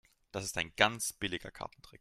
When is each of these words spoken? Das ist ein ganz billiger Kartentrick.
Das 0.31 0.43
ist 0.43 0.57
ein 0.57 0.73
ganz 0.77 1.13
billiger 1.13 1.51
Kartentrick. 1.51 1.89